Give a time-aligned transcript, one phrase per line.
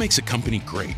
[0.00, 0.96] makes a company great?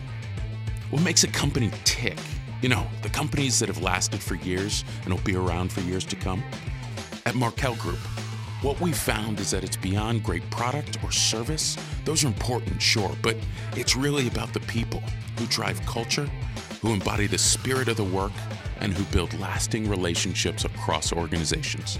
[0.92, 2.16] What makes a company tick?
[2.60, 6.04] You know, the companies that have lasted for years and will be around for years
[6.04, 6.40] to come.
[7.26, 7.98] At Markel Group,
[8.62, 11.76] what we found is that it's beyond great product or service.
[12.04, 13.36] Those are important, sure, but
[13.74, 15.02] it's really about the people
[15.36, 16.30] who drive culture,
[16.80, 18.30] who embody the spirit of the work,
[18.78, 21.98] and who build lasting relationships across organizations.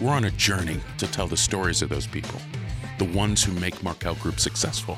[0.00, 2.40] We're on a journey to tell the stories of those people,
[2.98, 4.96] the ones who make Markel Group successful.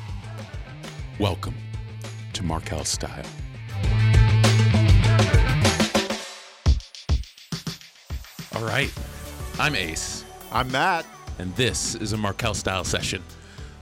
[1.19, 1.55] Welcome
[2.33, 3.25] to Markel Style.
[8.55, 8.91] All right,
[9.59, 11.07] I'm Ace, I'm Matt.
[11.39, 13.23] and this is a Markel Style session.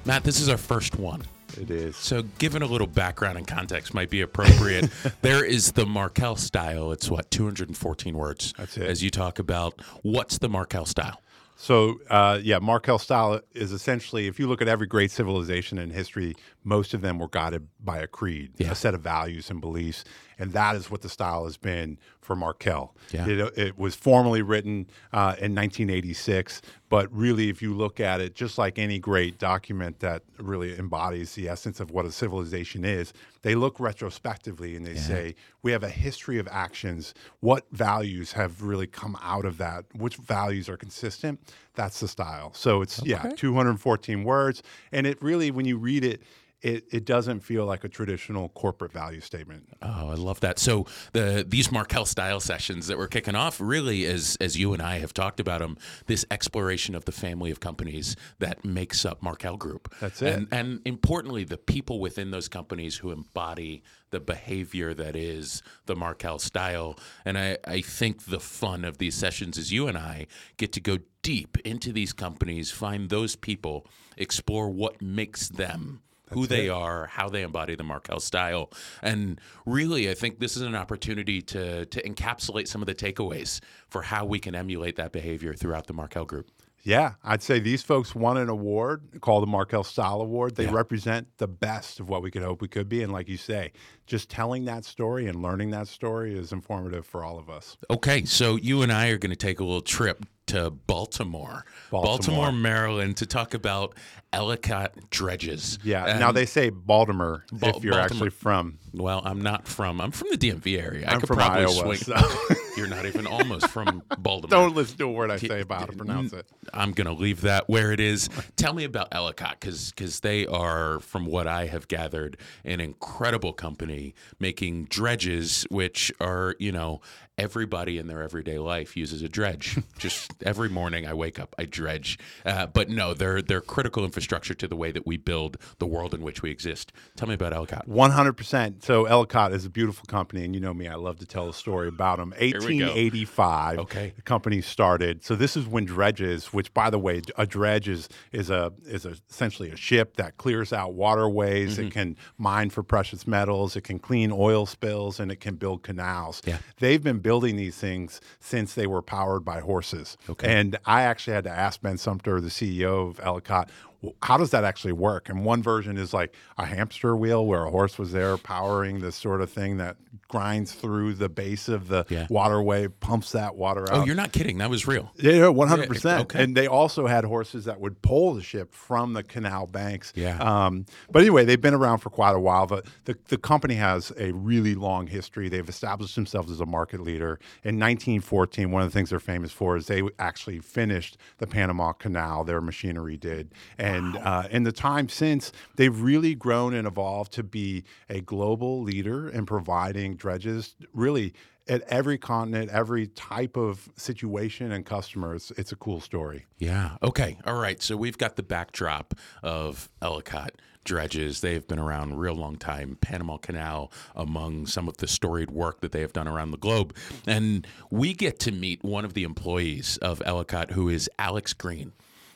[0.05, 1.23] Matt, this is our first one.
[1.61, 1.97] It is.
[1.97, 4.89] So, given a little background and context might be appropriate.
[5.23, 6.93] there is the Markel style.
[6.93, 8.55] It's what 214 words.
[8.57, 8.85] That's it.
[8.85, 11.21] As you talk about what's the Markel style.
[11.63, 15.91] So, uh, yeah, Markel style is essentially, if you look at every great civilization in
[15.91, 18.71] history, most of them were guided by a creed, Yeah.
[18.71, 20.03] a set of values and beliefs.
[20.39, 22.97] And that is what the style has been for Markel.
[23.13, 23.27] Yeah.
[23.29, 28.35] It, it was formally written uh, in 1986, but really, if you look at it,
[28.35, 33.13] just like any great document that really embodies the essence of what a civilization is,
[33.43, 37.15] they look retrospectively and they say, we have a history of actions.
[37.39, 39.85] What values have really come out of that?
[39.95, 41.41] Which values are consistent?
[41.75, 42.53] That's the style.
[42.55, 44.63] So it's, yeah, 214 words.
[44.91, 46.23] And it really, when you read it,
[46.63, 49.69] it, it doesn't feel like a traditional corporate value statement.
[49.81, 50.59] Oh, I love that.
[50.59, 54.83] So the these Markel style sessions that we're kicking off, really, as as you and
[54.83, 59.23] I have talked about them, this exploration of the family of companies that makes up
[59.23, 59.95] Markel Group.
[60.01, 60.35] That's it.
[60.35, 65.97] And and importantly, the people within those companies who embody the behavior that is the
[65.97, 66.99] Markel style.
[67.25, 70.81] And I, I think the fun of these sessions is you and I get to
[70.81, 73.87] go deep into these companies, find those people,
[74.17, 76.03] explore what makes them
[76.33, 78.71] who they are, how they embody the Markel style.
[79.03, 83.61] And really, I think this is an opportunity to, to encapsulate some of the takeaways
[83.89, 86.51] for how we can emulate that behavior throughout the Markel group.
[86.83, 90.57] Yeah, I'd say these folks won an award called the Markel Style Award.
[90.57, 90.73] They Yeah.
[90.73, 93.03] represent the best of what we could hope we could be.
[93.03, 93.73] And like you say,
[94.07, 97.77] just telling that story and learning that story is informative for all of us.
[97.91, 102.53] Okay, so you and I are going to take a little trip to Baltimore, Baltimore.
[102.53, 103.95] Maryland, to talk about
[104.33, 105.79] Ellicott dredges.
[105.83, 106.19] Yeah.
[106.19, 108.01] now they say Baltimore Ba- if you're Baltimore.
[108.03, 108.79] actually from.
[108.93, 110.01] Well, I'm not from.
[110.01, 111.07] I'm from the DMV area.
[111.09, 111.73] I I'm could from probably Iowa.
[111.97, 111.97] swing.
[111.99, 114.49] so- You're not even almost from Baltimore.
[114.69, 115.99] Don't listen to a word I say about it.
[115.99, 116.47] Pronounce it.
[116.73, 118.29] I'm going to leave that where it is.
[118.57, 124.15] Tell me about Ellicott because they are, from what I have gathered, an incredible company
[124.39, 127.01] making dredges, which are, you know,
[127.37, 129.79] everybody in their everyday life uses a dredge.
[129.99, 132.19] Just every morning I wake up, I dredge.
[132.47, 136.15] Uh, but no, they're, they're critical infrastructure to the way that we build the world
[136.15, 136.93] in which we exist.
[137.17, 137.89] Tell me about Ellicott.
[137.89, 138.80] 100%.
[138.83, 141.55] So Ellicott is a beautiful company, and you know me, I love to tell a
[141.55, 142.31] story about them.
[142.31, 144.13] 1885, Okay.
[144.17, 145.25] the company started.
[145.25, 149.05] So this is when dredges, which by the way, a dredge is is a is
[149.07, 151.75] a, essentially a ship that clears out waterways.
[151.75, 151.87] Mm-hmm.
[151.89, 153.77] It can mine for precious metals.
[153.77, 156.43] It can clean oil spills, and it can build canals.
[156.47, 156.59] Yeah.
[156.79, 160.17] They've been building these things since they were powered by horses.
[160.29, 160.53] Okay.
[160.53, 164.51] And I actually had to ask Ben Sumter, the CEO of Ellicott, "Well, how does
[164.51, 165.29] that actually work?
[165.29, 169.17] And one version is like a hamster wheel where a horse was there powering this
[169.17, 169.97] sort of thing that
[170.31, 172.27] grinds through the base of the Yeah.
[172.31, 173.99] waterway, pumps that water out.
[173.99, 174.59] Oh, you're not kidding.
[174.59, 175.11] That was real.
[175.17, 176.43] Yeah, one hundred Yeah, okay.
[176.43, 180.13] And they also had horses that would pull the ship from the canal banks.
[180.15, 180.39] Yeah.
[180.39, 182.67] Um, but anyway, they've been around for quite a while.
[182.67, 185.49] But the the company has a really long history.
[185.49, 187.39] They've established themselves as a market leader.
[187.65, 191.93] In 1914, one of the things they're famous for is they actually finished the Panama
[191.93, 192.45] Canal.
[192.45, 197.43] Their machinery did, and uh, in the time since, they've really grown and evolved to
[197.43, 200.77] be a global leader in providing dredges.
[200.93, 201.35] Really
[201.69, 205.35] at every continent, every type of situation and customer.
[205.35, 206.47] It's, it's a cool story.
[206.59, 206.97] Yeah.
[207.03, 207.39] Okay.
[207.47, 207.81] All right.
[207.81, 210.53] So we've got the backdrop of Ellicott
[210.85, 211.41] dredges.
[211.41, 212.99] They've been around a real long time.
[213.01, 216.97] Panama Canal, among some of the storied work that they have done around the globe.
[217.27, 221.93] And we get to meet one of the employees of Ellicott, who is Alex Green.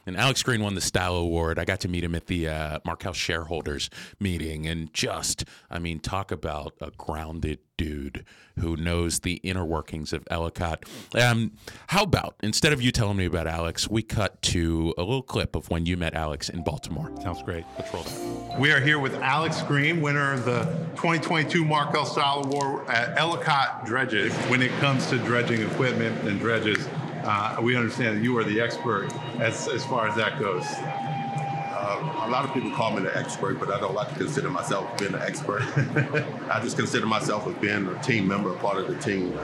[0.06, 1.59] And Alex Green won the Style Award.
[1.59, 3.91] I got to meet him at the uh, Markel shareholders
[4.21, 8.25] meeting, and just, I mean, talk about a grounded dude
[8.59, 10.85] who knows the inner workings of Ellicott.
[11.15, 11.53] Um,
[11.89, 15.56] how about instead of you telling me about Alex, we cut to a little clip
[15.56, 17.11] of when you met Alex in Baltimore.
[17.23, 17.65] Sounds great.
[17.79, 18.61] Let's roll that.
[18.61, 20.65] We are here with Alex Green, winner of the
[20.97, 24.33] 2022 Markel Style Award at Ellicott Dredges.
[24.49, 26.87] When it comes to dredging equipment and dredges,
[27.25, 30.65] uh, we understand that you are the expert as, as far as that goes.
[30.65, 34.50] Uh, a lot of people call me the expert, but I don't like to consider
[34.50, 35.62] myself being an expert.
[36.50, 39.37] I just consider myself as being a team member, a part of the team.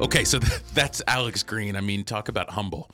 [0.00, 0.38] Okay, so
[0.74, 1.76] that's Alex Green.
[1.76, 2.90] I mean, talk about humble.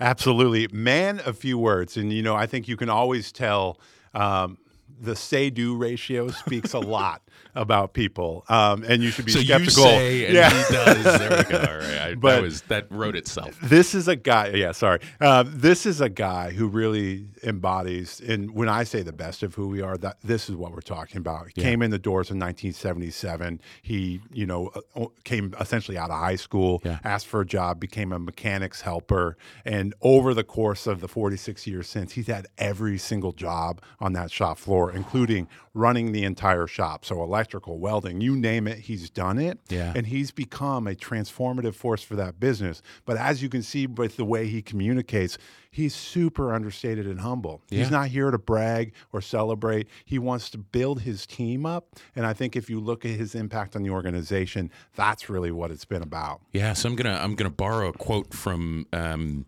[0.00, 0.68] Absolutely.
[0.72, 1.96] Man, a few words.
[1.96, 3.78] And, you know, I think you can always tell
[4.14, 4.58] um,
[5.00, 7.22] the say do ratio speaks a lot
[7.54, 9.84] about people, um, and you should be so skeptical.
[9.84, 10.50] You say and yeah.
[10.50, 11.18] he does.
[11.18, 11.58] There we go.
[11.70, 13.58] All right, I, But- that was that wrote itself.
[13.62, 14.48] This is a guy.
[14.48, 15.00] Yeah, sorry.
[15.20, 18.20] Uh, this is a guy who really embodies.
[18.20, 20.80] And when I say the best of who we are, that this is what we're
[20.80, 21.48] talking about.
[21.54, 23.60] He Came in the doors in 1977.
[23.82, 26.82] He, you know, uh, came essentially out of high school.
[26.84, 26.98] Yeah.
[27.04, 31.66] Asked for a job, became a mechanics helper, and over the course of the 46
[31.66, 36.66] years since, he's had every single job on that shop floor, including running the entire
[36.66, 37.04] shop.
[37.04, 39.58] So electrical, welding, you name it, he's done it.
[39.68, 39.92] Yeah.
[39.94, 42.82] And he's become a transformative force for that business.
[43.04, 45.36] But as you can see with the way he communicates,
[45.70, 47.62] he's super understated and humble.
[47.68, 47.80] Yeah.
[47.80, 49.88] He's not here to brag or celebrate.
[50.04, 51.96] He wants to build his team up.
[52.14, 55.70] And I think if you look at his impact on the organization, that's really what
[55.70, 56.40] it's been about.
[56.52, 59.46] Yeah, so I'm gonna I'm gonna borrow a quote from um,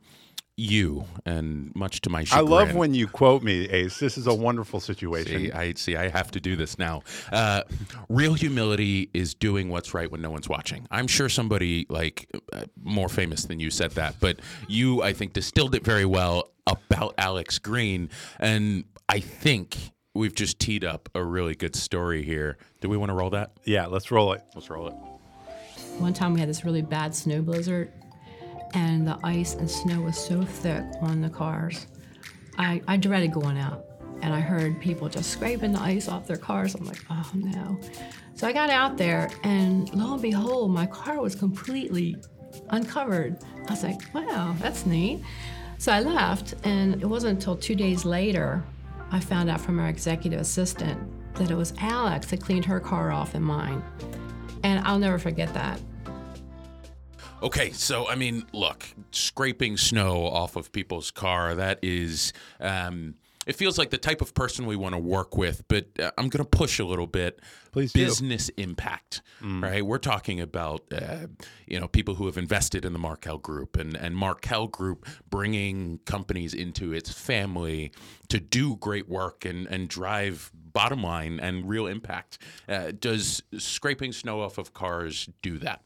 [0.56, 2.38] you, and much to my shame.
[2.38, 3.98] I love when you quote me, Ace.
[3.98, 5.40] This is a wonderful situation.
[5.40, 5.96] See, I see.
[5.96, 7.02] I have to do this now.
[7.30, 7.62] Uh,
[8.08, 10.86] real humility is doing what's right when no one's watching.
[10.90, 15.34] I'm sure somebody like uh, more famous than you said that, but you, I think,
[15.34, 18.08] distilled it very well about Alex Green,
[18.40, 19.76] and I think
[20.14, 22.56] we've just teed up a really good story here.
[22.80, 23.52] Do we want to roll that?
[23.64, 24.42] Yeah, let's roll it.
[24.54, 24.94] Let's roll it.
[25.98, 27.92] One time we had this really bad snow blizzard,
[28.74, 31.86] and the ice and snow was so thick on the cars.
[32.58, 33.84] I, I dreaded going out,
[34.22, 36.74] and I heard people just scraping the ice off their cars.
[36.74, 37.78] I'm like, oh no.
[38.34, 42.16] So I got out there, and lo and behold, my car was completely
[42.70, 43.38] uncovered.
[43.66, 45.22] I was like, wow, that's neat.
[45.78, 48.64] So I left, and it wasn't until two days later
[49.10, 50.98] I found out from our executive assistant
[51.34, 53.82] that it was Alex that cleaned her car off and mine.
[54.62, 55.80] And I'll never forget that.
[57.42, 63.14] Okay, so I mean, look, scraping snow off of people's car, that is, um,
[63.46, 66.28] it feels like the type of person we want to work with, but uh, I'm
[66.30, 67.40] going to push a little bit.
[67.72, 68.04] Please do.
[68.04, 69.84] Business impact, right?
[69.84, 71.26] We're talking about, uh,
[71.66, 75.98] you know, people who have invested in the Markel Group and, and Markel Group bringing
[76.06, 77.92] companies into its family
[78.28, 82.38] to do great work and, and drive bottom line and real impact.
[82.66, 85.82] Uh, does scraping snow off of cars do that?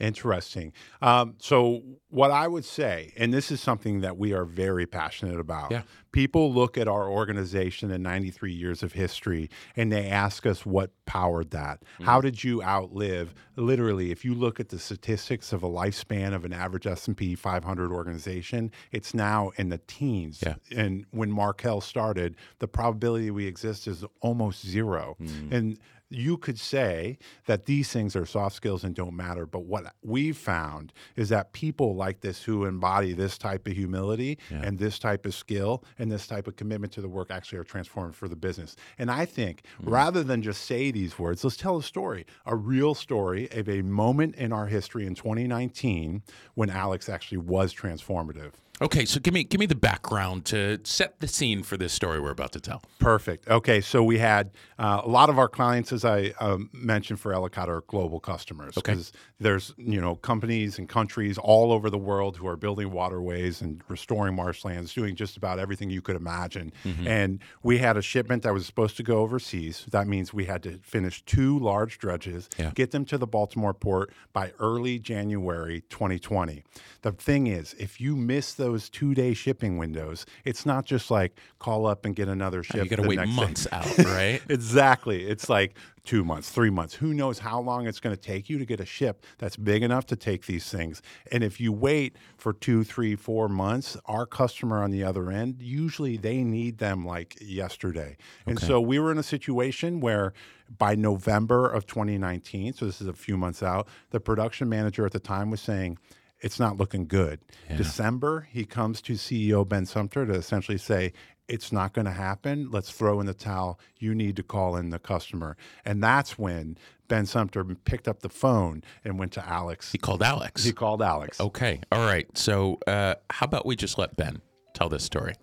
[0.00, 0.72] Interesting.
[1.02, 5.38] Um, so, what I would say, and this is something that we are very passionate
[5.40, 5.82] about, Yeah.
[6.12, 10.90] people look at our organization and 93 years of history and they ask us what
[11.04, 11.80] powered that.
[11.82, 12.04] Mm-hmm.
[12.04, 13.34] How did you outlive?
[13.56, 17.90] Literally, if you look at the statistics of a lifespan of an average S&P 500
[17.92, 20.42] organization, it's now in the teens.
[20.46, 20.54] Yeah.
[20.74, 25.16] And when Markel started, the probability we exist is almost zero.
[25.20, 25.52] Mm.
[25.52, 25.78] And
[26.10, 29.46] you could say that these things are soft skills and don't matter.
[29.46, 34.38] But what we've found is that people like this who embody this type of humility
[34.50, 37.64] and this type of skill and this type of commitment to the work actually are
[37.64, 38.76] transformed for the business.
[38.98, 39.90] And I think mm.
[39.90, 43.82] rather than just say these words, let's tell a story, a real story of a
[43.82, 46.22] moment in our history in 2019
[46.54, 48.52] when Alex actually was transformative.
[48.80, 52.20] Okay, so give me give me the background to set the scene for this story
[52.20, 52.82] we're about to tell.
[53.00, 53.48] Perfect.
[53.48, 57.32] Okay, so we had uh, a lot of our clients, as I um, mentioned for
[57.32, 58.76] Ellicott, are global customers.
[58.78, 58.92] Okay.
[58.92, 63.60] Because there's you know companies and countries all over the world who are building waterways
[63.60, 66.72] and restoring marshlands, doing just about everything you could imagine.
[67.04, 69.86] And we had a shipment that was supposed to go overseas.
[69.90, 72.70] That means we had to finish two large dredges, Yeah.
[72.74, 76.62] get them to the Baltimore port by early January 2020.
[77.02, 81.38] The thing is, if you miss those two day shipping windows, it's not just like
[81.58, 82.84] call up and get another oh, ship.
[82.84, 83.36] You got to wait next day.
[83.36, 84.42] months out, right?
[84.48, 85.24] Exactly.
[85.24, 86.94] It's like two months, three months.
[86.94, 89.82] Who knows how long it's going to take you to get a ship that's big
[89.82, 91.00] enough to take these things?
[91.32, 95.56] And if you wait for two, three, four months, our customer on the other end,
[95.60, 98.16] usually they need them like yesterday.
[98.42, 98.50] Okay.
[98.50, 100.34] And so we were in a situation where
[100.76, 105.12] by November of 2019, so this is a few months out, the production manager at
[105.12, 105.96] the time was saying,
[106.40, 107.40] it's not looking good.
[107.76, 111.12] December, he comes to CEO Ben Sumter to essentially say,
[111.48, 112.70] it's not going to happen.
[112.70, 113.80] Let's throw in the towel.
[113.98, 115.56] You need to call in the customer.
[115.84, 116.76] And that's when
[117.08, 119.90] Ben Sumter picked up the phone and went to Alex.
[119.90, 120.62] he called Alex.
[120.62, 121.40] He called Alex.
[121.40, 122.26] Okay, all right.
[122.36, 124.42] So uh, how about we just let Ben
[124.74, 125.34] tell this story?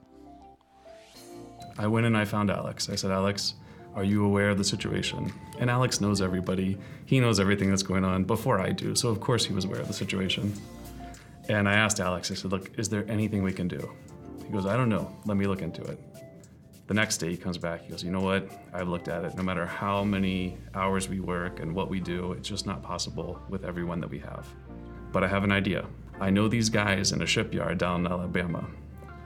[1.77, 2.89] I went and I found Alex.
[2.89, 3.55] I said, Alex,
[3.95, 5.33] are you aware of the situation?
[5.59, 6.77] And Alex knows everybody.
[7.05, 8.95] He knows everything that's going on before I do.
[8.95, 10.53] So, of course, he was aware of the situation.
[11.47, 13.91] And I asked Alex, I said, Look, is there anything we can do?
[14.43, 15.15] He goes, I don't know.
[15.25, 15.99] Let me look into it.
[16.87, 17.83] The next day he comes back.
[17.83, 18.49] He goes, You know what?
[18.73, 19.35] I've looked at it.
[19.35, 23.39] No matter how many hours we work and what we do, it's just not possible
[23.49, 24.47] with everyone that we have.
[25.11, 25.85] But I have an idea.
[26.19, 28.67] I know these guys in a shipyard down in Alabama.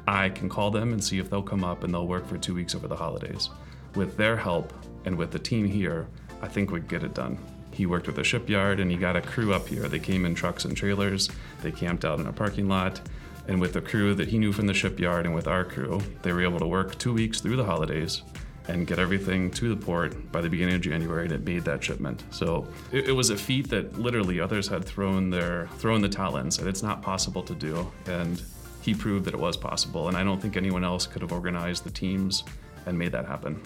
[0.08, 2.56] I can call them and see if they'll come up and they'll work for two
[2.56, 3.50] weeks over the holidays.
[3.96, 4.74] With their help
[5.06, 6.08] and with the team here,
[6.42, 7.38] I think we can get it done.
[7.80, 9.88] He worked with a shipyard and he got a crew up here.
[9.88, 11.30] They came in trucks and trailers,
[11.62, 13.00] they camped out in a parking lot.
[13.48, 16.34] And with the crew that he knew from the shipyard and with our crew, they
[16.34, 18.24] were able to work two weeks through the holidays
[18.68, 21.82] and get everything to the port by the beginning of January and it made that
[21.82, 22.22] shipment.
[22.32, 26.36] So it, it was a feat that literally others had thrown their thrown the towel
[26.36, 27.90] in, said it's not possible to do.
[28.08, 28.44] And
[28.82, 30.10] he proved that it was possible.
[30.10, 32.44] And I don't think anyone else could have organized the teams
[32.86, 33.62] and made that happen.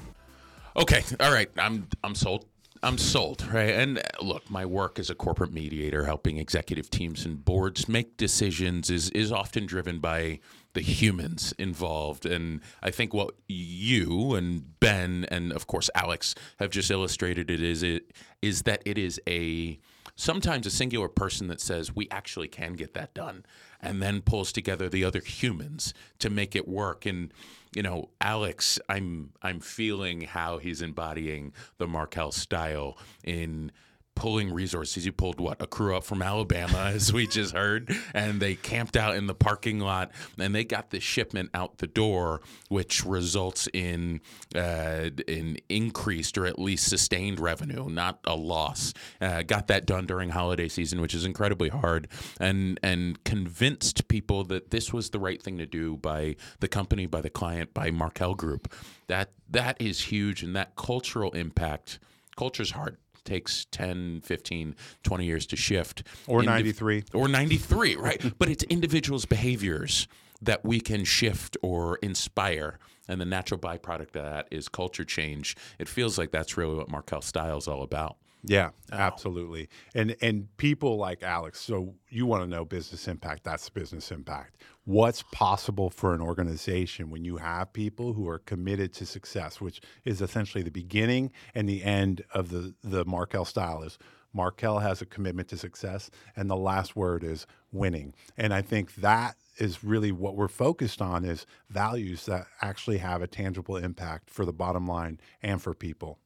[0.76, 1.50] Okay, all right.
[1.58, 2.46] I'm I'm sold.
[2.84, 3.70] I'm sold, right?
[3.70, 8.18] And uh, look, my work as a corporate mediator, helping executive teams and boards make
[8.18, 10.40] decisions, is is often driven by
[10.74, 12.26] the humans involved.
[12.26, 17.64] And I think what you and Ben and of course Alex have just illustrated it
[17.64, 18.12] is it
[18.42, 19.80] is that it is a
[20.16, 23.46] sometimes a singular person that says we actually can get that done
[23.82, 27.06] and then pulls together the other humans to make it work.
[27.06, 27.34] And
[27.76, 33.72] you know alex i'm i'm feeling how he's embodying the markel style in
[34.16, 35.06] pulling resources.
[35.06, 38.96] You pulled what a crew up from Alabama, as we just heard, and they camped
[38.96, 43.68] out in the parking lot, and they got the shipment out the door, which results
[43.74, 44.22] in
[44.56, 48.94] uh, in increased or at least sustained revenue, not a loss.
[49.20, 52.08] Uh, got that done during holiday season, which is incredibly hard,
[52.40, 57.06] and and convinced people that this was the right thing to do by the company,
[57.06, 58.72] by the client, by Markel Group.
[59.08, 62.00] That that is huge, and that cultural impact.
[62.36, 66.04] Culture's hard takes 10, 15, 20 years to shift.
[66.28, 67.04] Or Indiv- 93.
[67.14, 68.34] Or 93, right?
[68.40, 70.08] but it's individuals' behaviors
[70.42, 72.80] that we can shift or inspire.
[73.08, 75.56] And the natural byproduct of that is culture change.
[75.80, 78.18] It feels like that's really what Markel Style is all about.
[78.46, 79.70] Yeah, absolutely.
[79.96, 84.58] And and people like Alex, so you want to know business impact, that's business impact.
[84.86, 89.80] What's possible for an organization when you have people who are committed to success, which
[90.04, 93.98] is essentially the beginning and the end of the the Markel style is
[94.34, 98.14] Markel has a commitment to success and the last word is winning.
[98.38, 103.22] And I think that is really what we're focused on is values that actually have
[103.22, 106.18] a tangible impact for the bottom line and for people.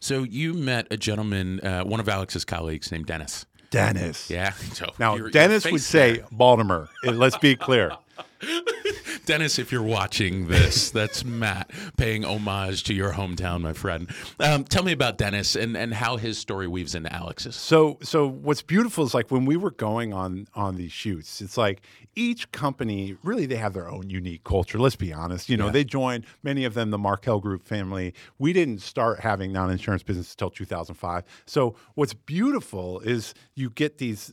[0.00, 3.46] So you met a gentleman, uh, one of Alex's colleagues named Dennis.
[3.70, 4.30] Dennis.
[4.30, 4.52] Yeah.
[4.72, 6.22] So Now, Dennis would say.
[6.30, 6.88] Baltimore.
[7.04, 7.92] Let's be clear.
[9.28, 14.10] Dennis, if you're watching this, that's Matt paying homage to your hometown, my friend.
[14.40, 17.54] Um, tell me about Dennis and, and how his story weaves into Alex's.
[17.54, 21.58] So, so what's beautiful is like when we were going on on these shoots, it's
[21.58, 21.82] like
[22.16, 24.78] each company really they have their own unique culture.
[24.78, 25.50] Let's be honest.
[25.50, 28.14] You know, they joined many of them the Markel Group family.
[28.38, 31.24] We didn't start having non-insurance business until 2005.
[31.44, 34.32] So, what's beautiful is you get these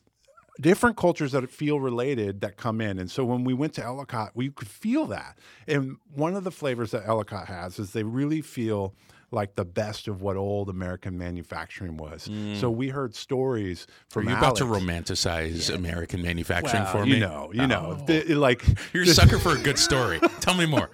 [0.61, 2.99] different cultures that feel related that come in.
[2.99, 5.37] And so when we went to Ellicott, we could feel that.
[5.67, 8.93] And one of the flavors that Ellicott has is they really feel
[9.31, 12.27] like the best of what old American manufacturing was.
[12.29, 12.55] Mm.
[12.61, 14.83] So we heard stories Are from you about to Alex.
[14.85, 17.19] romanticize American manufacturing Well, for you me?
[17.19, 18.05] know, you know, Oh.
[18.05, 20.19] the- like You're a sucker for a good story.
[20.39, 20.89] Tell me more.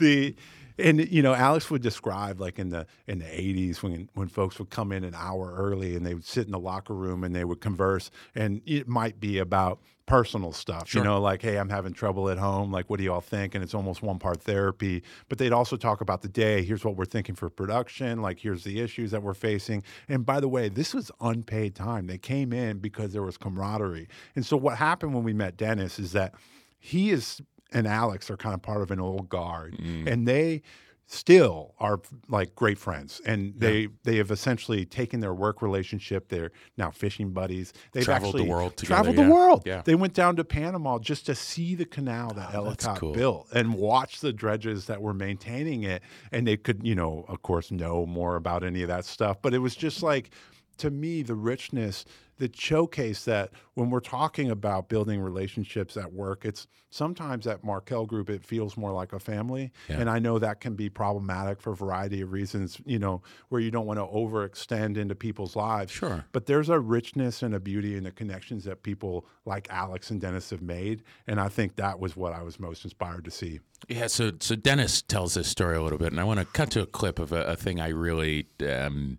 [0.00, 0.34] the
[0.78, 4.58] and you know Alex would describe like in the in the 80s when when folks
[4.58, 7.34] would come in an hour early and they would sit in the locker room and
[7.34, 11.70] they would converse and it might be about personal stuff you know like hey I'm
[11.70, 12.70] having trouble at home.
[12.70, 13.54] Like what do y'all think?
[13.54, 15.02] And it's almost one part therapy.
[15.28, 16.62] But they'd also talk about the day.
[16.62, 18.20] Here's what we're thinking for production.
[18.20, 19.82] Like here's the issues that we're facing.
[20.08, 22.06] And by the way this was unpaid time.
[22.06, 24.08] They came in because there was camaraderie.
[24.36, 26.34] And so what happened when we met Dennis is that
[26.78, 27.40] he is
[27.74, 30.06] and Alex are kind of part of an old guard, mm.
[30.10, 30.62] and they
[31.06, 36.50] still are like great friends and they they have essentially taken their work relationship they're
[36.78, 39.24] now fishing buddies they've Traveled the world together, traveled yeah.
[39.24, 39.82] the world Yeah.
[39.84, 43.12] they went down to panama just to see the canal that Oh, ellicott cool.
[43.12, 46.02] built and watch the dredges that were maintaining it
[46.32, 49.52] and they could you know of course know more about any of that stuff but
[49.52, 50.30] it was just like
[50.78, 52.06] to me the richness
[52.38, 58.06] the showcase that when we're talking about building relationships at work it's sometimes at markel
[58.06, 59.72] group it feels more like a family.
[59.88, 63.60] And i know that can be problematic for a variety of reasons you know where
[63.60, 65.92] you don't want to overextend into people's lives.
[65.92, 66.24] Sure.
[66.32, 70.20] but there's a richness and a beauty in the connections that people like alex and
[70.20, 71.02] dennis have made.
[71.26, 73.60] And i think that was what i was most inspired to see.
[73.88, 76.70] Yeah, so so Dennis tells this story a little bit, and I want to cut
[76.70, 79.18] to a clip of a, a thing I really um,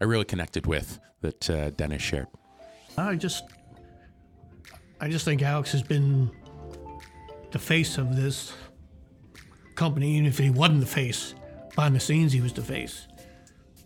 [0.00, 2.28] I really connected with that uh, Dennis shared.
[2.96, 3.44] I just,
[5.00, 6.30] I just think Alex has been
[7.50, 8.52] the face of this
[9.74, 11.34] company, even if he wasn't the face.
[11.74, 13.08] Behind the scenes, he was the face.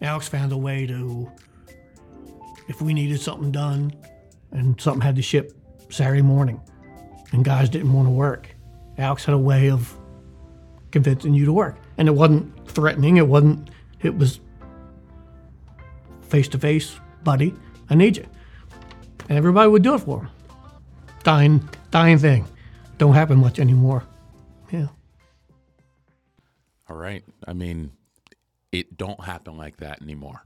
[0.03, 1.31] Alex found a way to,
[2.69, 3.95] if we needed something done
[4.53, 5.53] and something had to ship
[5.89, 6.61] Saturday morning
[7.33, 8.55] and guys didn't want to work,
[8.99, 9.97] Alex had a way of
[10.91, 11.79] convincing you to work.
[11.97, 13.71] And it wasn't threatening, it wasn't,
[14.03, 14.41] it was
[16.23, 17.55] face to face, buddy,
[17.89, 18.27] I need you.
[19.29, 20.29] And everybody would do it for him.
[21.23, 22.47] Dying, dying thing.
[22.97, 24.05] Don't happen much anymore.
[24.71, 24.89] Yeah.
[26.89, 27.23] All right.
[27.47, 27.93] I mean,
[28.73, 30.43] it don't happen like that anymore.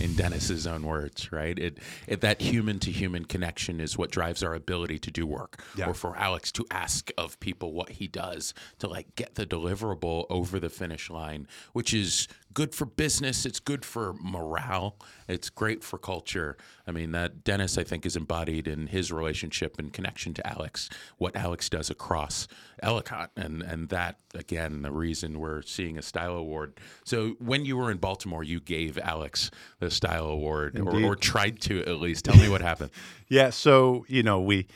[0.00, 1.58] In Dennis's own words, right?
[1.58, 5.62] It, it that human to human connection is what drives our ability to do work,
[5.76, 5.88] Yeah.
[5.88, 10.26] or for Alex to ask of people what he does to like get the deliverable
[10.28, 13.44] over the finish line, which is good for business.
[13.46, 14.96] It's good for morale.
[15.26, 16.56] It's great for culture.
[16.86, 20.88] I mean, that Dennis, I think, is embodied in his relationship and connection to Alex,
[21.18, 22.46] what Alex does across
[22.80, 23.30] Ellicott.
[23.36, 26.74] And, and that, again, the reason we're seeing a style award.
[27.04, 29.50] So when you were in Baltimore, you gave Alex
[29.84, 32.24] the style award or, or tried to at least.
[32.24, 32.90] Tell me what happened.
[33.26, 34.66] Yeah, so you know we,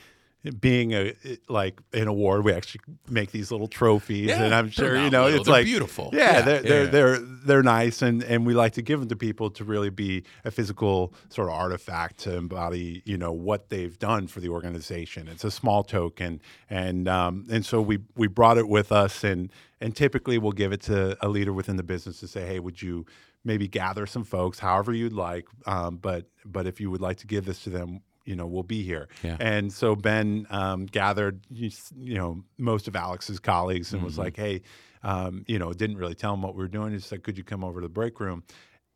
[0.61, 1.15] being a
[1.49, 5.25] like an award, we actually make these little trophies, Yeah, and I'm sure you know
[5.25, 6.11] little, it's they're like beautiful.
[6.13, 6.91] Yeah, Yeah, they're they're, yeah.
[6.91, 10.25] they're they're nice, and and we like to give them to people to really be
[10.45, 15.29] a physical sort of artifact to embody you know what they've done for the organization.
[15.29, 16.41] It's a small token,
[16.71, 20.73] and um, and so we we brought it with us, and and typically we'll give
[20.73, 23.07] it to a leader within the business to say, hey, would you
[23.45, 27.27] maybe gather some folks, however you'd like, um, but but if you would like to
[27.27, 29.09] give this to them, you know, we'll be here.
[29.23, 29.39] Yeah.
[29.41, 34.61] And so Ben um, gathered, you know, most of Alex's colleagues and was like, hey,
[35.03, 36.93] um, you know, didn't really tell him what we were doing.
[36.93, 38.45] He said, could you come over to the break room?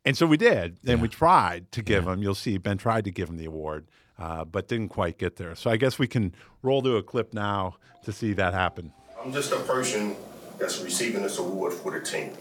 [0.05, 2.21] And so we did, and we tried to give him.
[2.21, 3.87] You'll see, Ben tried to give him the award,
[4.19, 5.55] uh, but didn't quite get there.
[5.55, 8.93] So I guess we can roll to a clip now to see that happen.
[9.19, 10.15] I'm just a person
[10.59, 12.33] that's receiving this award for the team.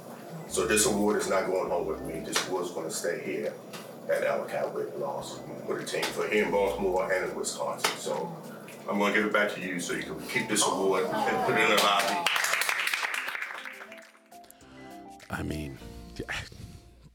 [0.48, 2.20] So this award is not going home with me.
[2.20, 3.54] This award's going to stay here
[4.10, 7.90] at Ellicott where it belongs for the team, for here in Baltimore and in Wisconsin.
[7.98, 8.34] So
[8.88, 11.44] I'm going to give it back to you so you can keep this award and
[11.46, 12.28] put it in a lobby.
[15.30, 15.78] I mean,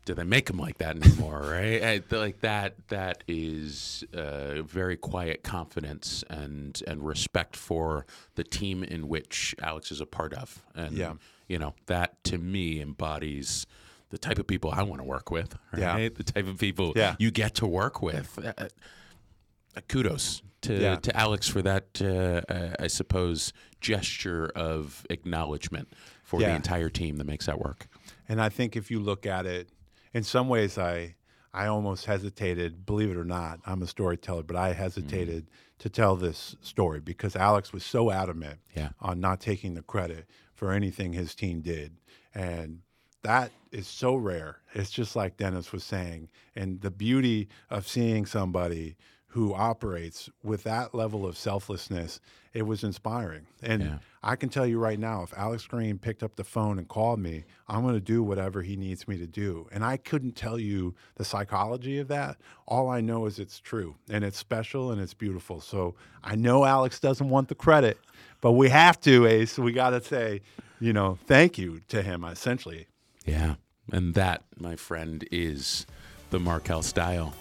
[0.06, 1.41] do they make them like that anymore?
[1.45, 1.84] Right?
[1.84, 2.76] I, like that.
[2.88, 9.91] That is uh, very quiet confidence and and respect for the team in which Alex
[9.91, 10.63] is a part of.
[10.73, 11.13] And Yeah.
[11.47, 13.67] you know that to me embodies
[14.10, 15.56] the type of people I want to work with.
[15.74, 15.82] Right?
[16.02, 16.10] Yeah.
[16.10, 17.15] The type of people Yeah.
[17.20, 18.38] you get to work with.
[18.43, 20.96] Uh, uh, kudos to, Yeah.
[20.98, 22.41] to Alex for that, uh,
[22.80, 25.89] I suppose, gesture of acknowledgement
[26.24, 27.88] for the entire team that makes that work.
[28.28, 29.70] And I think if you look at it,
[30.13, 31.15] in some ways, I
[31.54, 32.86] I almost hesitated.
[32.86, 35.48] Believe it or not, I'm a storyteller, but I hesitated
[35.80, 38.89] to tell this story because Alex was so adamant Yeah.
[39.00, 41.98] on not taking the credit for anything his team did,
[42.36, 42.82] and
[43.28, 44.60] that is so rare.
[44.74, 48.96] It's just like Dennis was saying, and the beauty of seeing somebody
[49.32, 52.22] who operates with that level of selflessness,
[52.54, 53.46] it was inspiring.
[53.62, 53.98] And Yeah.
[54.24, 57.20] I can tell you right now, if Alex Green picked up the phone and called
[57.20, 59.68] me, I'm going to do whatever he needs me to do.
[59.74, 62.38] And I couldn't tell you the psychology of that.
[62.66, 65.60] All I know is it's true and it's special and it's beautiful.
[65.60, 68.00] So I know Alex doesn't want the credit,
[68.40, 69.60] but we have to, Ace.
[69.60, 70.42] We got to say,
[70.80, 72.88] you know, thank you to him, essentially.
[73.28, 73.56] Yeah.
[73.92, 75.86] And that, my friend, is
[76.32, 77.34] the Markel style.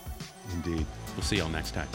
[0.53, 0.87] Indeed.
[1.16, 1.88] We'll see y'all next time.